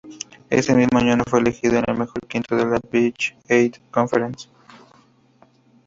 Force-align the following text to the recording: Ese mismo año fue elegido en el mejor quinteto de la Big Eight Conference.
Ese 0.49 0.73
mismo 0.73 0.97
año 0.97 1.15
fue 1.29 1.41
elegido 1.41 1.77
en 1.77 1.83
el 1.87 1.95
mejor 1.95 2.21
quinteto 2.27 2.55
de 2.55 2.65
la 2.65 2.79
Big 2.91 3.35
Eight 3.47 3.77
Conference. 3.91 4.49